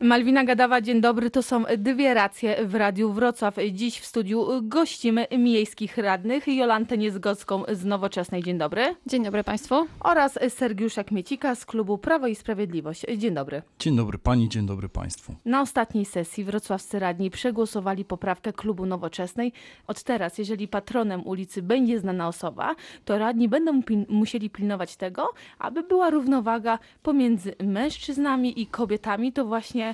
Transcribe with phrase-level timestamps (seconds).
[0.00, 1.30] Malwina Gadawa, dzień dobry.
[1.30, 3.56] To są dwie racje w Radiu Wrocław.
[3.72, 8.42] Dziś w studiu gościmy miejskich radnych Jolantę Niezgodzką z Nowoczesnej.
[8.42, 8.94] Dzień dobry.
[9.06, 9.74] Dzień dobry Państwu.
[10.00, 13.02] Oraz Sergiusza Kmiecika z klubu Prawo i Sprawiedliwość.
[13.16, 13.62] Dzień dobry.
[13.78, 15.34] Dzień dobry Pani, dzień dobry Państwu.
[15.44, 19.52] Na ostatniej sesji wrocławscy radni przegłosowali poprawkę klubu Nowoczesnej.
[19.86, 22.74] Od teraz, jeżeli patronem ulicy będzie znana osoba,
[23.04, 25.28] to radni będą pil- musieli pilnować tego,
[25.58, 29.32] aby była równowaga pomiędzy mężczyznami i kobietami.
[29.32, 29.85] To właśnie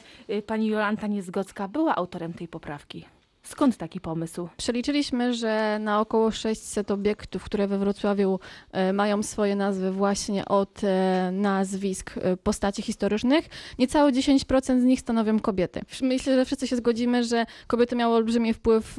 [0.47, 3.05] pani Jolanta Niezgocka była autorem tej poprawki.
[3.45, 4.49] Skąd taki pomysł?
[4.57, 8.41] Przeliczyliśmy, że na około 600 obiektów, które we Wrocławiu
[8.73, 15.01] e, mają swoje nazwy właśnie od e, nazwisk e, postaci historycznych, niecałe 10% z nich
[15.01, 15.81] stanowią kobiety.
[16.03, 18.95] Myślę, że wszyscy się zgodzimy, że kobiety miały olbrzymi wpływ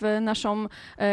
[0.00, 0.66] w naszą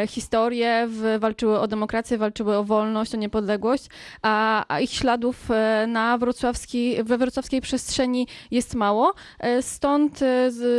[0.08, 0.88] historię,
[1.20, 3.86] walczyły o demokrację, walczyły o wolność, o niepodległość,
[4.22, 5.50] a, ich śladów
[5.88, 9.14] na wrocławskiej, we wrocławskiej przestrzeni jest mało.
[9.62, 10.20] Stąd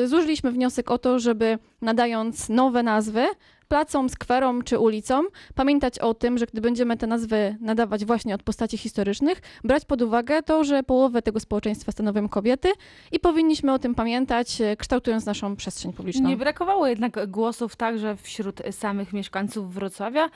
[0.05, 3.27] złożyliśmy wniosek o to, żeby nadając nowe nazwy
[3.71, 8.43] placom, skwerom czy ulicom, pamiętać o tym, że gdy będziemy te nazwy nadawać właśnie od
[8.43, 12.69] postaci historycznych, brać pod uwagę to, że połowę tego społeczeństwa stanowią kobiety
[13.13, 16.29] i powinniśmy o tym pamiętać, e, kształtując naszą przestrzeń publiczną.
[16.29, 20.31] Nie brakowało jednak głosów także wśród samych mieszkańców Wrocławia,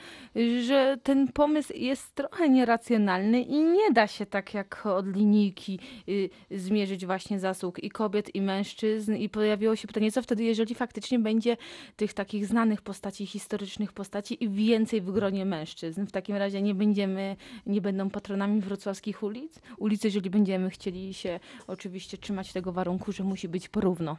[0.61, 6.29] że ten pomysł jest trochę nieracjonalny i nie da się tak jak od linijki y,
[6.51, 9.15] zmierzyć właśnie zasług i kobiet, i mężczyzn.
[9.15, 11.57] I pojawiło się pytanie, co wtedy, jeżeli faktycznie będzie
[11.95, 16.05] tych takich znanych postaci, historycznych postaci i więcej w gronie mężczyzn.
[16.05, 19.59] W takim razie nie będziemy, nie będą patronami wrocławskich ulic.
[19.77, 24.17] Ulicy, jeżeli będziemy chcieli się oczywiście trzymać tego warunku, że musi być porówno.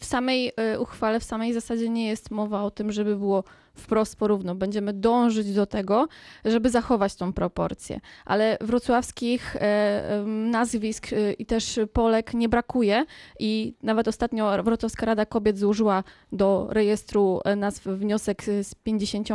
[0.00, 3.44] w samej e, uchwale, w samej zasadzie nie jest mowa o tym, żeby było
[3.74, 4.54] wprost porówno.
[4.54, 6.08] Będziemy dążyć do tego,
[6.44, 8.00] żeby zachować tą proporcję.
[8.24, 13.04] Ale wrocławskich e, nazwisk e, i też Polek nie brakuje
[13.38, 19.28] i nawet ostatnio Wrocławska Rada Kobiet złożyła do rejestru e, nazw wniosek z 50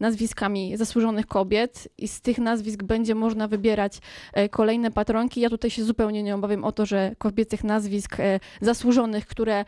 [0.00, 3.98] nazwiskami zasłużonych kobiet i z tych nazwisk będzie można wybierać
[4.50, 5.40] kolejne patronki.
[5.40, 8.16] Ja tutaj się zupełnie nie obawiam o to, że kobiecych nazwisk
[8.60, 9.64] zasłużonych, które,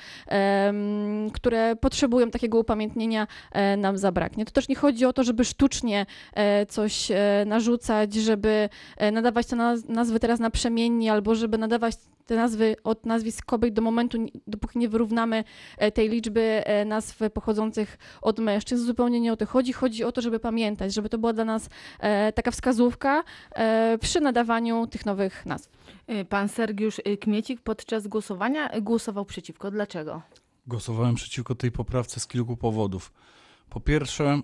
[1.33, 3.27] które potrzebują takiego upamiętnienia,
[3.79, 4.45] nam zabraknie.
[4.45, 9.47] To też nie chodzi o to, żeby sztucznie e, coś e, narzucać, żeby e, nadawać
[9.47, 11.95] te naz- nazwy teraz naprzemiennie, albo żeby nadawać
[12.27, 15.45] te nazwy od nazwisk kobiet do momentu, dopóki nie wyrównamy
[15.95, 18.87] tej liczby nazw pochodzących od mężczyzn.
[18.87, 19.73] Zupełnie nie o to chodzi.
[19.73, 21.69] Chodzi o to, żeby pamiętać, żeby to była dla nas
[22.35, 23.25] taka wskazówka
[24.01, 25.69] przy nadawaniu tych nowych nazw.
[26.29, 29.71] Pan Sergiusz Kmiecik podczas głosowania głosował przeciwko.
[29.71, 30.23] Dlaczego?
[30.67, 33.13] Głosowałem przeciwko tej poprawce z kilku powodów.
[33.73, 34.41] Po pierwsze,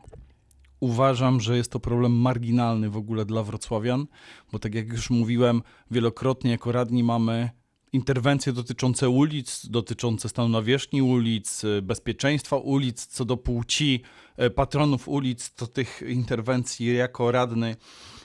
[0.80, 4.06] uważam, że jest to problem marginalny w ogóle dla wrocławian,
[4.52, 7.50] bo tak jak już mówiłem, wielokrotnie jako radni mamy
[7.92, 14.02] interwencje dotyczące ulic, dotyczące stanu nawierzchni ulic, bezpieczeństwa ulic, co do płci
[14.42, 17.76] y, patronów ulic, to tych interwencji jako radny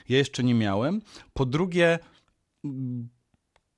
[0.08, 1.02] ja jeszcze nie miałem.
[1.32, 1.98] Po drugie,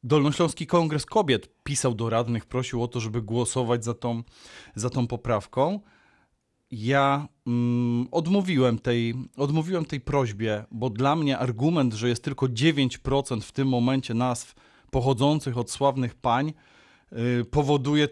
[0.03, 4.23] Dolnośląski Kongres Kobiet pisał do radnych, prosił o to, żeby głosować za tą,
[4.75, 5.81] za tą poprawką.
[6.71, 13.41] Ja mm, odmówiłem, tej, odmówiłem tej prośbie, bo dla mnie argument, że jest tylko 9%
[13.41, 14.55] w tym momencie nazw
[14.91, 16.53] pochodzących od sławnych pań,
[17.13, 18.09] y, powoduje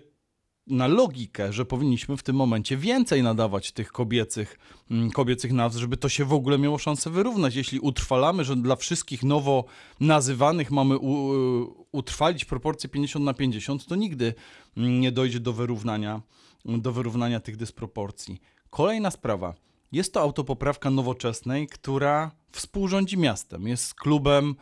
[0.66, 4.58] na logikę, że powinniśmy w tym momencie więcej nadawać tych kobiecych,
[4.90, 7.54] mm, kobiecych nazw, żeby to się w ogóle miało szansę wyrównać.
[7.54, 9.64] Jeśli utrwalamy, że dla wszystkich nowo
[10.00, 11.32] nazywanych mamy u,
[11.92, 14.34] utrwalić proporcję 50 na 50, to nigdy
[14.76, 16.22] mm, nie dojdzie do wyrównania,
[16.64, 18.40] do wyrównania tych dysproporcji.
[18.70, 19.54] Kolejna sprawa.
[19.92, 23.68] Jest to autopoprawka nowoczesnej, która współrządzi miastem.
[23.68, 24.54] Jest klubem,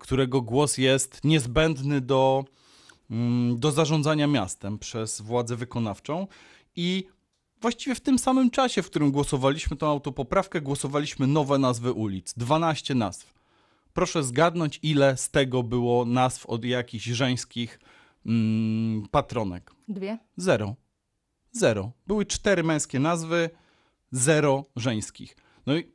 [0.00, 2.44] którego głos jest niezbędny do,
[3.10, 6.26] mm, do zarządzania miastem przez władzę wykonawczą
[6.76, 7.04] i
[7.60, 12.34] właściwie w tym samym czasie, w którym głosowaliśmy tą autopoprawkę, głosowaliśmy nowe nazwy ulic.
[12.36, 13.34] 12 nazw.
[13.92, 17.80] Proszę zgadnąć, ile z tego było nazw od jakichś żeńskich
[18.26, 19.72] mm, patronek.
[19.88, 20.18] Dwie?
[20.36, 20.74] Zero.
[21.52, 21.92] Zero.
[22.06, 23.50] Były cztery męskie nazwy,
[24.12, 25.36] zero żeńskich.
[25.66, 25.92] No i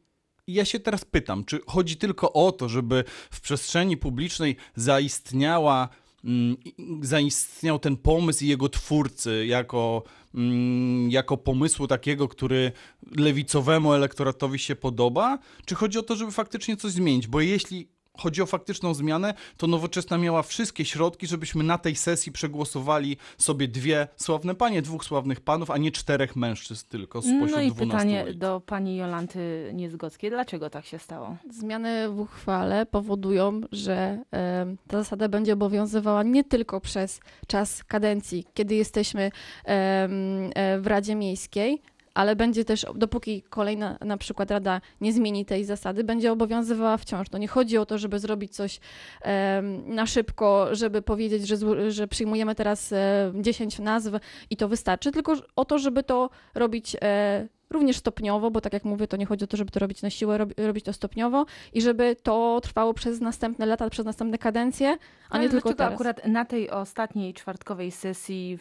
[0.48, 5.90] ja się teraz pytam, czy chodzi tylko o to, żeby w przestrzeni publicznej zaistniała,
[6.24, 6.58] mm,
[7.02, 10.04] zaistniał ten pomysł i jego twórcy jako,
[10.36, 12.72] mm, jako pomysłu takiego, który
[13.18, 15.40] lewicowemu elektoratowi się podoba?
[15.66, 17.28] Czy chodzi o to, żeby faktycznie coś zmienić?
[17.28, 22.32] Bo jeśli chodzi o faktyczną zmianę, to Nowoczesna miała wszystkie środki, żebyśmy na tej sesji
[22.32, 27.62] przegłosowali sobie dwie sławne panie, dwóch sławnych panów, a nie czterech mężczyzn tylko spośród No
[27.62, 28.38] i 12 pytanie ulic.
[28.38, 30.30] do pani Jolanty Niezgockiej.
[30.30, 31.38] Dlaczego tak się stało?
[31.50, 38.46] Zmiany w uchwale powodują, że em, ta zasada będzie obowiązywała nie tylko przez czas kadencji,
[38.54, 39.32] kiedy jesteśmy
[39.66, 40.12] em,
[40.56, 41.82] e, w Radzie Miejskiej,
[42.14, 47.30] ale będzie też, dopóki kolejna na przykład Rada nie zmieni tej zasady, będzie obowiązywała wciąż.
[47.30, 48.80] To nie chodzi o to, żeby zrobić coś
[49.86, 54.12] na szybko, żeby powiedzieć, że, że przyjmujemy teraz e, 10 nazw
[54.50, 58.86] i to wystarczy, tylko o to, żeby to robić e, również stopniowo, bo tak jak
[58.86, 61.46] mówię, to nie chodzi o to, żeby to robić na siłę, rob, robić to stopniowo
[61.74, 64.98] i żeby to trwało przez następne lata, przez następne kadencje,
[65.30, 65.94] a nie Ale tylko teraz.
[65.94, 68.60] akurat na tej ostatniej czwartkowej sesji,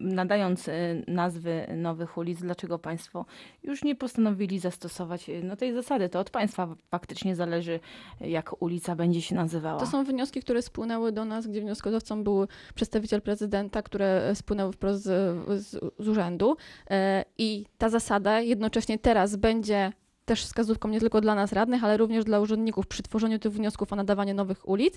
[0.00, 3.26] nadając y, nazwy nowych ulic, dlaczego państwo
[3.62, 6.08] już nie postanowili zastosować y, no, tej zasady?
[6.08, 7.80] To od państwa faktycznie zależy,
[8.20, 9.80] jak ulica będzie się nazywała.
[9.80, 15.02] To są wnioski, które spłynęły do nas, gdzie wnioskodawcą był przedstawiciel prezydenta, które spłynęły wprost
[15.02, 16.56] z, z, z urzędu.
[16.90, 19.92] E, I ta zasada jednocześnie teraz będzie
[20.30, 23.92] też wskazówką nie tylko dla nas radnych, ale również dla urzędników przy tworzeniu tych wniosków
[23.92, 24.94] o nadawanie nowych ulic.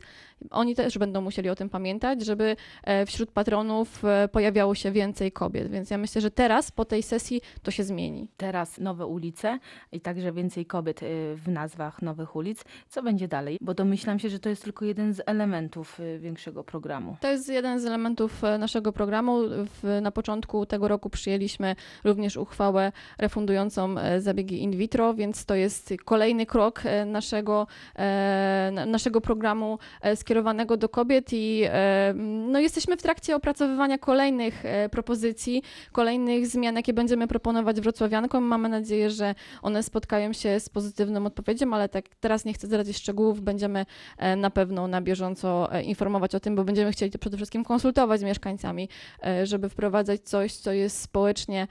[0.49, 5.31] Oni też będą musieli o tym pamiętać, żeby e, wśród patronów e, pojawiało się więcej
[5.31, 5.71] kobiet.
[5.71, 8.27] Więc ja myślę, że teraz po tej sesji to się zmieni.
[8.37, 9.59] Teraz nowe ulice
[9.91, 12.63] i także więcej kobiet y, w nazwach nowych ulic.
[12.89, 13.57] Co będzie dalej?
[13.61, 17.17] Bo domyślam się, że to jest tylko jeden z elementów większego programu.
[17.21, 19.39] To jest jeden z elementów e, naszego programu.
[20.01, 25.93] Na początku tego roku przyjęliśmy również uchwałę refundującą e, zabiegi in vitro, więc to jest
[26.05, 31.63] kolejny krok e, naszego, e, na- naszego programu e, skierowanego do kobiet i
[32.47, 38.43] no, jesteśmy w trakcie opracowywania kolejnych propozycji, kolejnych zmian, jakie będziemy proponować wrocławiankom.
[38.43, 42.97] Mamy nadzieję, że one spotkają się z pozytywną odpowiedzią, ale tak teraz nie chcę zdradzić
[42.97, 43.85] szczegółów, będziemy
[44.37, 48.23] na pewno na bieżąco informować o tym, bo będziemy chcieli to przede wszystkim konsultować z
[48.23, 48.89] mieszkańcami,
[49.43, 51.67] żeby wprowadzać coś, co jest społecznie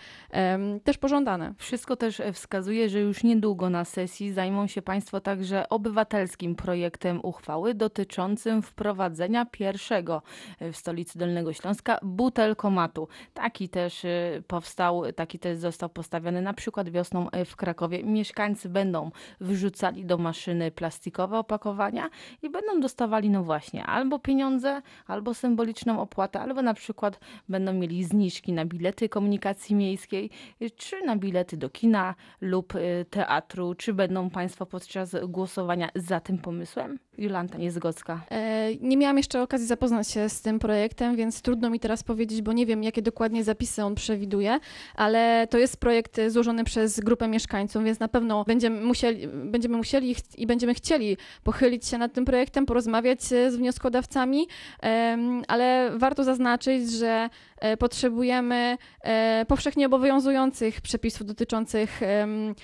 [0.85, 1.55] też pożądane.
[1.59, 7.75] Wszystko też wskazuje, że już niedługo na sesji zajmą się Państwo także obywatelskim projektem uchwały
[7.75, 10.23] dotyczącym wprowadzenia pierwszego
[10.61, 13.09] w stolicy Dolnego Śląska butelkomatu.
[13.35, 18.05] Taki też e, powstał, taki też został postawiony na przykład wiosną e, w Krakowie.
[18.05, 19.11] Mieszkańcy będą
[19.41, 22.11] wrzucali do maszyny plastikowe opakowania
[22.43, 28.05] i będą dostawali, no właśnie, albo pieniądze, albo symboliczną opłatę, albo na przykład będą mieli
[28.05, 30.31] zniżki na bilety komunikacji miejskiej,
[30.63, 33.75] y, czy na bilety do kina lub y, teatru.
[33.75, 36.99] Czy będą Państwo podczas głosowania za tym pomysłem?
[37.19, 38.21] Jolanta Niezgocka.
[38.31, 42.43] E, Nie miałam jeszcze okazji zapoznać się z tym projektem, więc trudno mi teraz powiedzieć,
[42.43, 44.59] bo nie wiem, jakie dokładnie zapisy on przewiduje,
[44.95, 49.77] ale to jest projekt e, złożony przez grupę mieszkańców, więc na pewno będziemy musieli, będziemy
[49.77, 54.47] musieli i będziemy chcieli pochylić się nad tym projektem, porozmawiać e, z wnioskodawcami,
[54.81, 57.29] em, ale warto zaznaczyć, że
[57.59, 62.55] e, potrzebujemy e, powszechnie obowiązujących przepisów dotyczących em,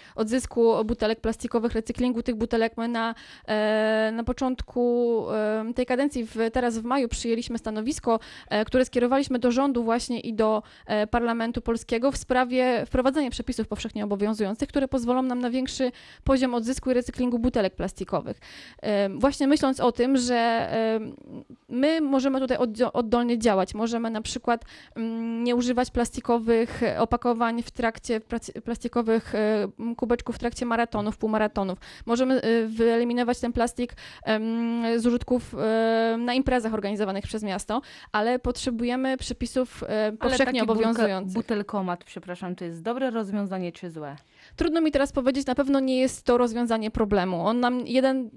[0.85, 2.77] butelek plastikowych, recyklingu tych butelek.
[2.77, 3.15] My na,
[3.49, 9.39] e, na początku em, tej kadencji, w, teraz w maju, przyjęliśmy stanowisko, e, które skierowaliśmy
[9.39, 14.89] do rządu właśnie i do e, Parlamentu Polskiego w sprawie wprowadzenia przepisów powszechnie obowiązujących, które
[14.89, 15.93] pozwolą nam na większy
[16.25, 18.41] poziom odzysku i recyklingu butelek plastikowych.
[19.15, 20.69] Właśnie myśląc o tym, że
[21.69, 22.59] my możemy tutaj
[22.93, 24.65] oddolnie działać, możemy na przykład
[24.97, 28.21] mm, nie używać plastikowych e, opakowań w trakcie,
[28.65, 31.79] plastikowych e, kubeczków w trakcie maratonów, półmaratonów.
[32.07, 33.93] Możemy e, wyeliminować ten plastik
[34.97, 35.55] z użytków
[36.19, 37.81] na imprezach organizowanych przez miasto,
[38.13, 39.85] ale potrzebujemy przepisów
[40.21, 41.35] powszechnie taki bulka- obowiązujących.
[41.35, 44.17] butelkomat, przepraszam, to jest dobre rozwiązanie czy złe?
[44.57, 47.47] Trudno mi teraz powiedzieć, na pewno nie jest to rozwiązanie problemu.
[47.47, 48.31] On nam jeden,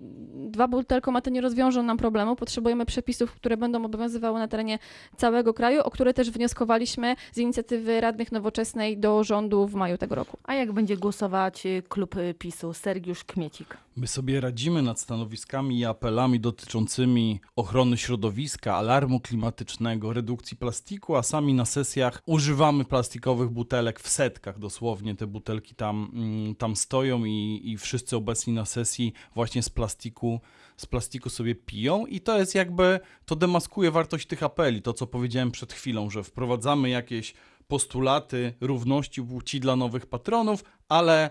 [0.52, 2.36] dwa butelkomaty nie rozwiążą nam problemu.
[2.36, 4.80] Potrzebujemy przepisów, które będą obowiązywały na terenie
[5.18, 10.16] całego kraju, o które też wnioskowaliśmy z inicjatywy radnych nowoczesnej do rządu w maju tego
[10.16, 10.38] roku.
[10.44, 12.74] A jak będzie głosować y, klub y, PiSu?
[12.74, 13.78] Sergiusz Kmiecik.
[13.96, 21.24] My sobie radzimy nad stanowiskami i apelami dotyczącymi ochrony środowiska, alarmu klimatycznego, redukcji plastiku, a
[21.24, 25.16] sami na sesjach używamy plastikowych butelek w setkach dosłownie.
[25.16, 30.40] Te butelki tam, mm, tam stoją i, i wszyscy obecni na sesji właśnie z plastiku,
[30.78, 35.08] z plastiku sobie piją i to jest jakby, to demaskuje wartość tych apeli, to co
[35.08, 37.34] powiedziałem przed chwilą, że wprowadzamy jakieś
[37.68, 41.30] postulaty równości płci dla nowych patronów, ale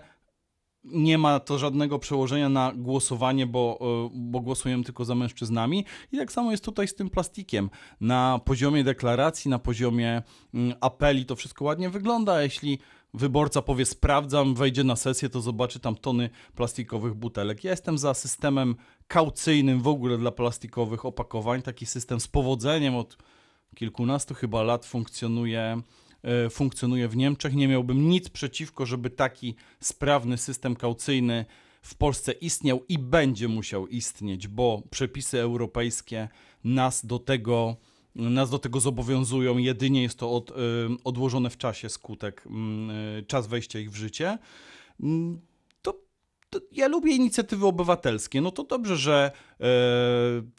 [0.83, 5.85] nie ma to żadnego przełożenia na głosowanie, bo, e, bo głosujemy tylko za mężczyznami.
[6.11, 7.69] I tak samo jest tutaj z tym plastikiem.
[8.01, 10.21] Na poziomie deklaracji, na poziomie
[10.53, 12.41] mm, apeli to wszystko ładnie wygląda.
[12.41, 12.79] Jeśli
[13.13, 17.63] wyborca powie sprawdzam, wejdzie na sesję, to zobaczy tam tony plastikowych butelek.
[17.63, 18.75] Ja jestem za systemem
[19.07, 21.61] kaucyjnym w ogóle dla plastikowych opakowań.
[21.61, 23.17] Taki system z powodzeniem od
[23.75, 25.81] kilkunastu chyba lat funkcjonuje,
[26.49, 27.55] funkcjonuje w Niemczech.
[27.55, 31.45] Nie miałbym nic przeciwko, żeby taki sprawny system kaucyjny
[31.81, 36.29] w Polsce istniał i będzie musiał istnieć, bo przepisy europejskie
[36.63, 37.75] nas do tego,
[38.15, 39.57] nas do tego zobowiązują.
[39.57, 40.53] Jedynie jest to od, y,
[41.03, 42.43] odłożone w czasie skutek,
[43.19, 44.37] y, czas wejścia ich w życie.
[44.99, 45.41] Mm,
[46.51, 48.41] To, ja lubię inicjatywy obywatelskie.
[48.41, 49.65] No to dobrze, że e,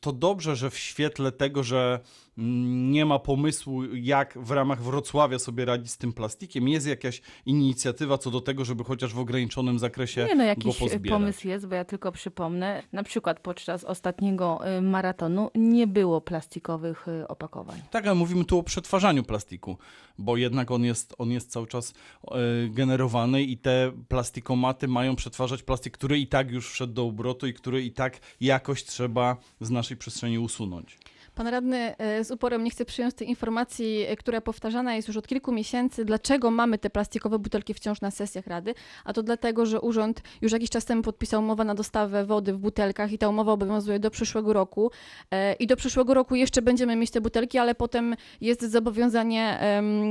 [0.01, 2.01] to dobrze, że w świetle tego, że
[2.37, 8.19] nie ma pomysłu, jak w ramach Wrocławia sobie radzić z tym plastikiem, jest jakaś inicjatywa
[8.19, 11.85] co do tego, żeby chociaż w ograniczonym zakresie Nie no, jakiś pomysł jest, bo ja
[11.85, 17.81] tylko przypomnę, na przykład podczas ostatniego y, maratonu nie było plastikowych y, opakowań.
[17.91, 19.79] Tak, ale mówimy tu o przetwarzaniu plastiku,
[20.19, 22.35] bo jednak on jest, on jest cały czas e,
[22.69, 27.55] generowany i te plastikomaty mają przetwarzać plastik, który i tak już wszedł do obrotu i
[27.55, 30.99] który i tak jakoś trzeba z naszej przestrzeni usunąć.
[31.35, 35.17] Pan radny e, z uporem nie chce przyjąć tej informacji, e, która powtarzana jest już
[35.17, 38.75] od kilku miesięcy, dlaczego mamy te plastikowe butelki wciąż na sesjach Rady,
[39.05, 42.59] a to dlatego, że urząd już jakiś czas temu podpisał umowę na dostawę wody w
[42.59, 44.91] butelkach i ta umowa obowiązuje do przyszłego roku.
[45.31, 49.59] E, i do przyszłego roku jeszcze będziemy mieć te butelki, ale potem jest zobowiązanie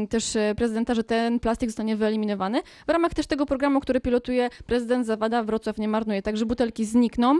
[0.09, 2.61] też prezydenta, że ten plastik zostanie wyeliminowany.
[2.87, 7.39] W ramach też tego programu, który pilotuje prezydent Zawada, Wrocław nie marnuje, także butelki znikną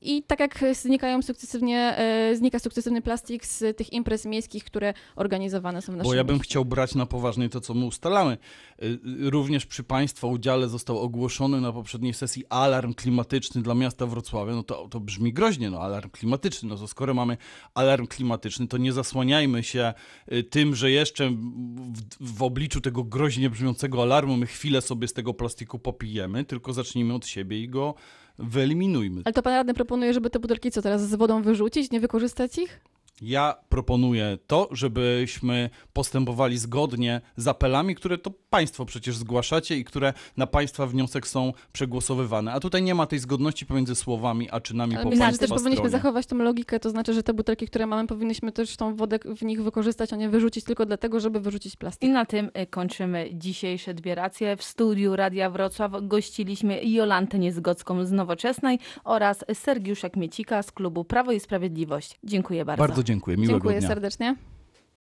[0.00, 5.82] i tak jak znikają sukcesywnie, e, znika sukcesywny plastik z tych imprez miejskich, które organizowane
[5.82, 6.50] są w naszym Bo ja bym mieście.
[6.50, 8.38] chciał brać na poważnie to, co my ustalamy.
[8.82, 14.06] Y, y, Również przy Państwa udziale został ogłoszony na poprzedniej sesji alarm klimatyczny dla miasta
[14.06, 14.54] Wrocławia.
[14.54, 16.68] No to, to brzmi groźnie, no alarm klimatyczny.
[16.68, 17.36] No to skoro mamy
[17.74, 19.94] alarm klimatyczny, to nie zasłaniajmy się
[20.32, 25.12] y, tym, że jeszcze w, w obliczu tego groźnie brzmiącego alarmu my chwilę sobie z
[25.12, 27.94] tego plastiku popijemy, tylko zacznijmy od siebie i go
[28.38, 29.22] wyeliminujmy.
[29.24, 32.58] Ale to pan radny proponuje, żeby te butelki co teraz z wodą wyrzucić, nie wykorzystać
[32.58, 32.80] ich?
[33.22, 40.12] Ja proponuję to, żebyśmy postępowali zgodnie z apelami, które to Państwo przecież zgłaszacie i które
[40.36, 42.52] na Państwa wniosek są przegłosowywane.
[42.52, 45.48] A tutaj nie ma tej zgodności pomiędzy słowami a czynami Ale po myślę, Państwa też
[45.48, 45.90] powinniśmy stronie.
[45.90, 49.42] zachować tą logikę, to znaczy, że te butelki, które mamy, powinniśmy też tą wodę w
[49.42, 52.10] nich wykorzystać, a nie wyrzucić tylko dlatego, żeby wyrzucić plastik.
[52.10, 54.56] I na tym y, kończymy dzisiejsze Dbieracje.
[54.56, 61.32] W studiu Radia Wrocław gościliśmy Jolantę Niezgodzką z Nowoczesnej oraz Sergiusza Kmiecika z klubu Prawo
[61.32, 62.18] i Sprawiedliwość.
[62.24, 62.86] Dziękuję bardzo.
[62.86, 63.36] Bardzo dziękuję.
[63.36, 63.88] Miłego Dziękuję dnia.
[63.88, 64.36] serdecznie.